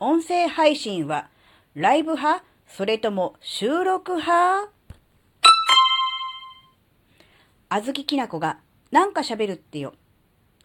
[0.00, 1.28] 音声配信は
[1.76, 4.68] ライブ派それとも収録派？
[7.68, 8.58] あずききなこが
[8.90, 9.94] なんか喋るってよ。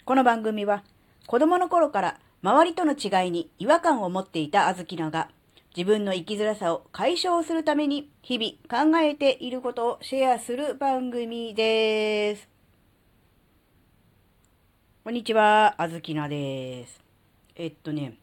[0.04, 0.84] この番組は
[1.28, 5.30] 子供の頃から周りとの違いに違和感を持っていたあずきなが
[5.78, 12.50] 自分の生きづらさを解消するために日々考えていることをシェアする番組です。
[15.04, 17.00] こんにちは、あずきなです。
[17.56, 18.16] えっとね、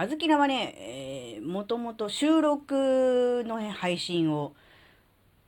[0.00, 4.54] あずきなはね、えー、もともと収録の、配信を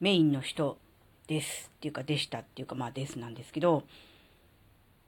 [0.01, 0.77] メインの人
[1.29, 3.85] ですっていうか、でしたっていうか、まあですなんですけど、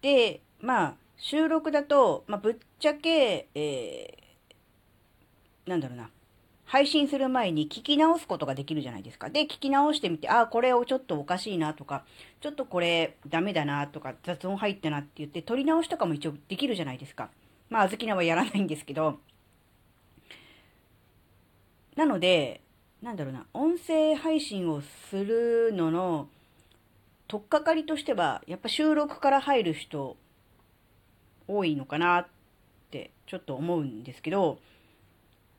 [0.01, 6.09] で、まあ、収録だと、まあ、ぶっちゃけ、えー、なんだろうな、
[6.65, 9.29] 配信する前に聞き直すことができるじゃないですか。
[9.29, 12.05] で、聞き直してみて、ああ、これをちょっとおかしいなとか、
[12.41, 17.31] ちょっとこれダメだなとか、雑音入ったなって言って、撮り直しとかも一応できるじゃないですか。
[17.71, 19.19] まあ、あずきなはやらないんですけど。
[21.97, 22.63] なので、
[23.03, 26.29] なんだろうな、音声配信をするのの、
[27.29, 30.17] 取っかかりとしては、やっぱ収録から入る人、
[31.49, 32.27] 多いのかなっ
[32.91, 34.59] て、ちょっと思うんですけど、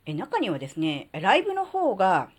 [0.06, 2.30] え中にはですね、ライブの方が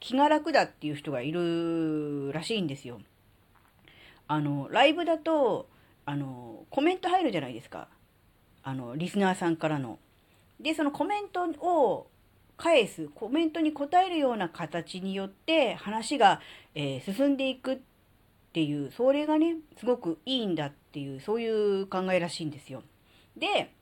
[0.00, 3.00] 気が楽だっていう人がいるらしいんですよ。
[4.26, 5.68] あの、ライブだと、
[6.04, 7.88] あの、コメント入るじゃないですか。
[8.62, 9.98] あの、リスナーさんからの。
[10.60, 12.08] で、そのコメントを
[12.62, 16.40] 返す、コメントに答えるような形によって話が、
[16.76, 17.78] えー、進んでいくっ
[18.52, 22.84] ていう、それがね、すごくいいんだっていう、そういう考えらしいんですよ。
[23.36, 23.72] で、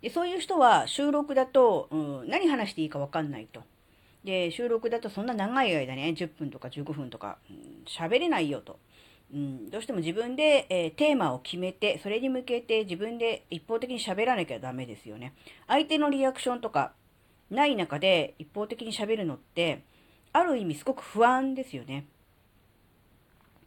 [0.00, 3.60] でそういう人は収録だと、うん、何話していいか分かんないと。
[4.24, 7.36] で、収録だとそんな長い間ね、10分とか15分とか
[7.86, 8.78] 喋、うん、れないよと。
[9.34, 15.34] うん、どうしても自分で、えー、テーマを決めて、それに向けて自分で一方的に喋らなきゃダメですよね。
[15.66, 16.92] 相手のリアクションとか
[17.50, 19.82] ない中で一方的に喋るのって、
[20.32, 22.06] ある意味すごく不安ですよね。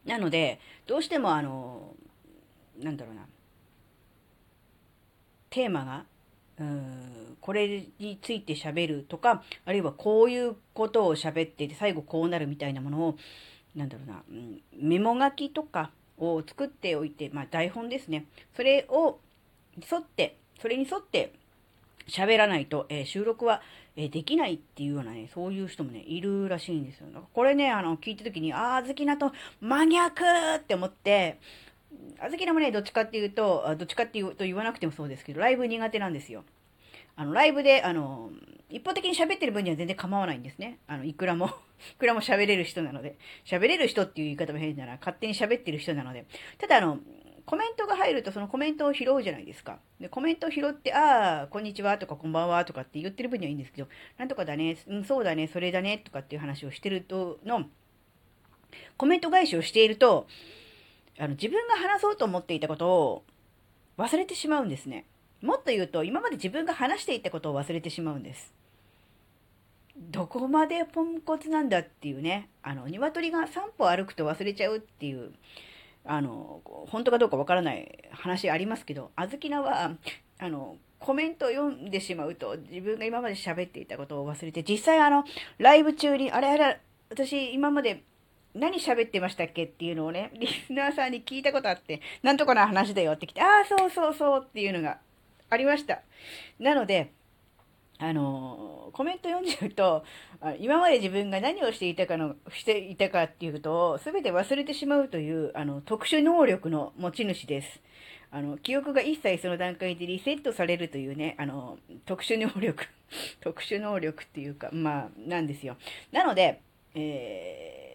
[0.04, 1.94] なので、どうしてもあの、
[2.78, 3.26] なんだろうな、
[5.50, 6.04] テーマが
[6.60, 13.16] うんこれについて喋るとか、あるいはこういうことを喋ってて、最後こうなるみたいなものを、
[13.74, 18.26] なんだろうな、うん、メモ書きとかを作っておいて、まあ台本ですね。
[18.54, 19.18] それを
[19.90, 21.32] 沿って、それに沿って
[22.10, 23.62] 喋らないと、えー、収録は、
[23.96, 27.06] えー、できないっていうようなね、そういう人もね、いるらしいんですよ。
[27.32, 30.24] これね、あの、聞いた時に、ああ、好きなと真逆
[30.56, 31.38] って思って、
[32.20, 36.44] あずきらもね、どっちかっていうと、どっちかっていうと言わなくてもそうですけど、ライブ苦手なんですよ。
[37.16, 38.30] あの、ライブで、あの、
[38.70, 40.78] 一方的に喋ってる分には全然構わないんですね。
[40.86, 41.50] あの、いくらも
[41.94, 43.16] いくらも喋れる人なので。
[43.44, 46.24] 喋れる人っていう言い方も変なら、勝手に喋ってる人なので。
[46.58, 46.98] ただ、あの、
[47.50, 49.80] コメントが入るとそのコメントを拾うじゃないですか。
[49.98, 53.88] で、コメントを拾って、ああ、こんにちはとかこんばんはとかって言ってる分にはいいんですけど、
[54.18, 57.64] なんとかだね、うん、そうだね、それだねとかっていう話をしてるとの、
[58.96, 60.28] コメント返しをしていると、
[61.18, 63.24] あの、自分が話そうと思っていたことを
[63.98, 65.06] 忘れてしまうんですね。
[65.42, 68.54] もっと言うと、今まで自分が話していたことを忘れてしまうんです。
[69.96, 75.32] どこまでポンコツなんだっていうね、あの、鶏が3歩歩くと忘れちゃうっていう、
[76.04, 79.92] あの、本当かどうかわからない話ありますけど、あずきなは、
[80.38, 85.24] あの、コメントを読んでしまうと、自分が今まで喋っていたことを忘れて、実際あの、
[85.58, 86.80] ライブ中に、あれあれ、
[87.10, 88.02] 私今まで
[88.54, 94.98] 何喋ってましたっけっていうのをね、リスナーさんに聞いたことあって、なんとかな話だよって来て、ああ、そうそうそうっていうのが
[95.48, 96.02] ありました。
[96.58, 97.12] なので、
[98.00, 100.04] あのコメント読んじゃうと、
[100.58, 107.80] 今まで自分が何をしていたかの、していたかっていうことを全て忘れてしまうという、あの、特殊能力の持ち主です。
[108.32, 112.84] あの、記憶が一切その段階でリセットされるというね、あの、特殊能力、
[113.40, 115.76] 特殊能力っていうか、まあ、なんですよ。
[116.10, 116.60] なので、
[116.94, 117.90] えー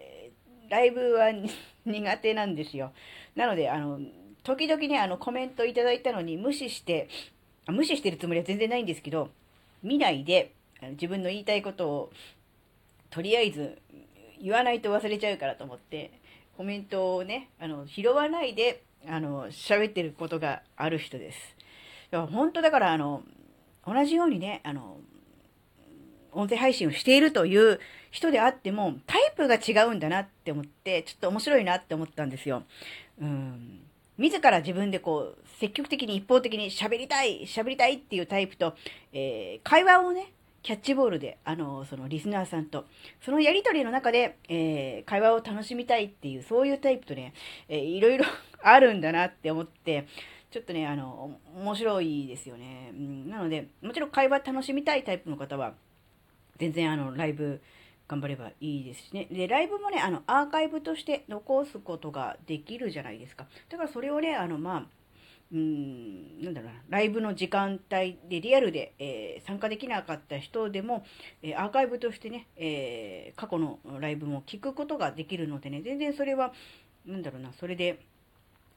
[0.69, 1.31] ライブは
[1.85, 2.91] 苦手なんですよ。
[3.35, 3.99] なので、あの、
[4.43, 7.07] 時々ね、あの、コメントいただいたのに無視して、
[7.67, 9.29] 無視してるつもりは全然ないんですけど、
[9.85, 10.51] 見ないで、
[10.91, 12.11] 自分の言いたいことを、
[13.11, 13.77] とりあえず
[14.41, 16.11] 言わないと忘れちゃうからと思って、
[16.57, 21.55] コメントをね、あの、拾わないで、あの、喋ってることがある人です。
[22.11, 23.23] 本当だから、あの、
[23.85, 24.97] 同じようにね、あの、
[26.31, 27.79] 音声配信をしているという
[28.09, 32.63] 人であっても、タイプが違うんだなって思って、ちょっと面白いなって思ったんですよ。
[33.21, 33.81] うん。
[34.17, 38.75] 自ら自分でこう、積極的に一方的に喋りたい、喋りたいっていうタイプと、
[39.13, 40.31] えー、会話をね、
[40.63, 42.85] キャッチボールで、あの、そのリスナーさんと、
[43.23, 47.33] そのやりとりの中で、えー、会話を楽しみたいっていう、そういうタイプとね、
[47.69, 48.25] えー、いろいろ
[48.63, 50.07] あるんだなって思って、
[50.49, 52.89] ちょっとね、あの、面白いですよね。
[52.93, 55.75] うん、なので、もちろん会話楽しみたいタイプの方は、
[56.57, 57.61] 全然あの、ライブ
[58.07, 59.27] 頑張ればいいですしね。
[59.31, 63.47] で、ライブもね、あの、アーカイブとして残すことができるじゃないですか。
[63.69, 64.85] だからそれをね、あの、まあ、
[65.51, 71.05] うん、なんだろうな、ライブの時間帯でリアルで、えー、参加できなかった人でも、
[71.43, 76.53] えー、アーカイブとしてね、えー、過去のライブも聞くことができるのでね、全然それは、
[77.05, 77.99] なんだろうな、それで、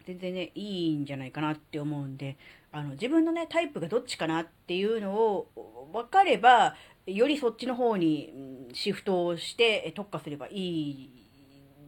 [0.07, 2.37] 全然ね、いいんじゃないかなって思うんで、
[2.73, 5.49] あの、自分のね、タイプがどっちかなっていうのを
[5.93, 6.77] 分かれば、
[7.13, 11.11] よりそっちの方にシフトをして特化すればいい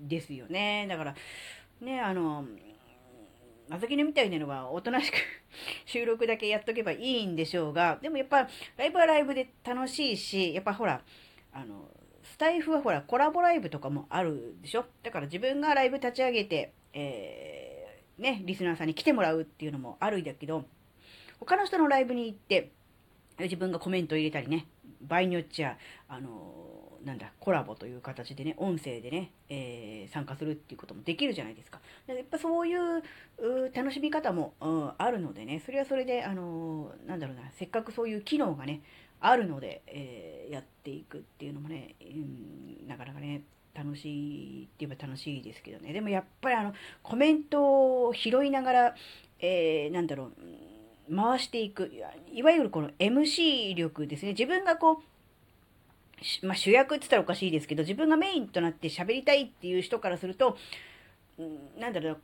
[0.03, 0.87] ですよね。
[0.89, 1.15] だから、
[1.81, 2.47] ね、あの、
[3.69, 5.15] まさきのみたいなのはおとなしく
[5.87, 11.03] 収録だけやっとけばいいんでしょうが、でもやっぱライブはライブで楽しいし、やっぱほら、
[11.53, 11.89] あの、
[12.23, 14.87] スタイフはほらコラボライブとかもあるでしょ？
[15.03, 20.65] だから自分がライブ立ち上げて、えー、ね、リスナーさんに来てもらうっていうのもあるんだけど、
[21.39, 22.71] 他の人のライブに行って、
[23.39, 24.67] 自分がコメント入れたりね、
[25.00, 25.76] 場合によっちゃ、
[26.08, 31.81] あのなんだ、コラボという形でね、音声でね、えー、参加するっていうこともできるじゃないですか。
[32.06, 33.02] やっぱそういう
[33.75, 38.82] 楽しみ方も、うん、あるのでね、それはそれで、あのー、なんだろうな、せっかくそういう機能がね、
[39.20, 43.43] あるので、えー、やっていくっていうのもね、うん、なかなかね、
[43.75, 45.93] 楽しいって言えば楽しいですけどね。
[45.93, 48.94] でもやっぱりあの、コメントを拾いながら、
[49.38, 50.32] えー、なんだろう、
[51.15, 51.91] 回していく。
[52.33, 54.31] いわゆるこの MC 力ですね。
[54.31, 55.03] 自分がこ
[56.43, 60.57] う、まあ、主役って言ったらおかしいですけど、自分がメインとなって喋りたいっていう人からすると、
[61.79, 62.19] なんだろう、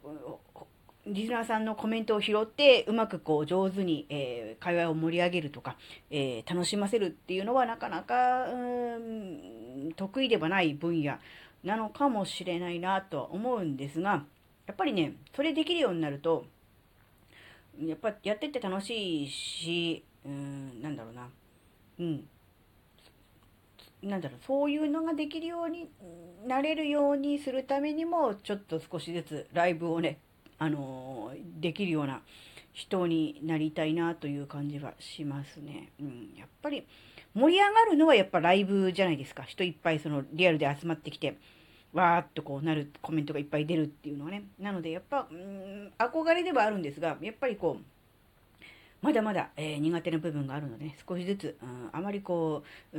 [1.06, 5.76] リスナーさんのコメントを拾って、うまくこう上手に、えー、会話を盛り上げるとか、
[6.10, 11.16] えー、楽しませるっていうのはなかなか、うん、得意ではない分野
[11.62, 14.24] なのかもしれないなとは思うんですが、
[14.66, 16.44] やっぱりね、それできるようになると、
[17.80, 21.28] やっぱやってて楽しいし、うん、なんだろうな、
[22.00, 22.28] うん、
[24.02, 25.88] なんだろう、そういうのができるように
[26.46, 30.18] なれるようにするためにも、ちょっと少しずつライブをね、
[30.58, 32.22] あのー、できるような
[32.72, 35.90] 人になりたいなという感じはしますね。
[36.00, 36.86] うん、やっぱり
[37.34, 39.42] 盛り上がるのはやっぱライブじゃないですか。
[39.42, 41.36] 人いっぱいそのリアルで集まってきて、
[41.92, 44.44] わーっとこうなるコメントがいっぱい出るっていうのはね。
[44.58, 47.84] なのでやっぱ、うん、憧れではあるんですが、やっぱりこう、
[49.02, 52.98] まだまだ、えー、苦手な部分があるので、ね、少しずつ、うん、あまりこう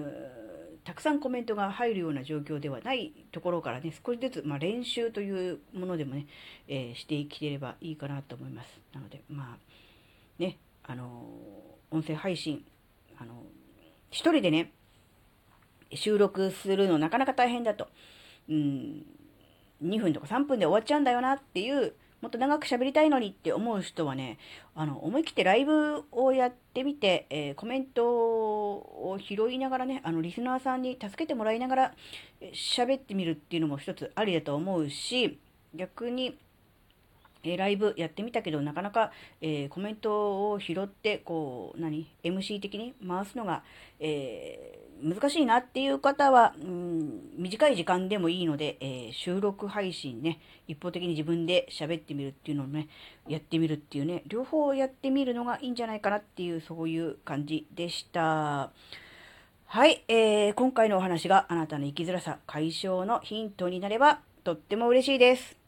[0.87, 6.27] たくさんコメントが入るような状況ではないところからね、少しずつ、まあ、練習というものでもね、
[6.69, 8.69] えー、していければいいかなと思います。
[8.93, 11.25] なので、まあ、ね、あの
[11.91, 12.63] 音声配信、
[13.19, 13.33] あの
[14.11, 14.71] 一人でね、
[15.93, 17.89] 収録するのなかなか大変だと。
[18.49, 19.05] うん、
[19.83, 24.39] 2分とか3分で終わっちゃうんだよなっていうもっと長く喋りたいのにって思う人はね、
[24.73, 31.93] あの、思い切ってライブをやってみて、えー、コメントを拾いながらね、あの、リスナーさんに助けてもらいながら
[32.53, 35.37] 喋ってみるっていうのも一つありだと思うし、
[35.75, 36.35] 逆に、
[37.47, 39.11] えー、ライブやってみたけど、なかなか、
[39.41, 43.63] えー、コメントを拾って、こう、何 ?MC 的に回すのが、
[43.99, 52.89] えー、難しいなっていう方は、うん、短い時間でもいいので、えー、収録配信ね、一方的に自分で喋ってみるっていうのをね、
[53.27, 58.71] やってみるっていうね、両方やってみるのがいいんじゃないかなっていう、そういう感じでした。
[59.69, 65.66] はい、えー、今回のお話があなたの生きづらさ解消のヒントになればとっても嬉しいです。